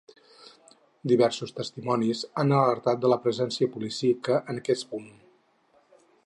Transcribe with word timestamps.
Diversos 1.11 1.53
testimonis 1.59 2.23
han 2.43 2.55
alertat 2.61 3.03
de 3.05 3.13
la 3.13 3.19
presència 3.27 3.69
policíaca 3.77 4.41
en 4.55 4.63
aquest 4.63 4.89
punt. 4.95 5.07